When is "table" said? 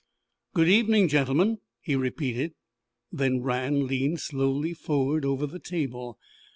5.59-6.17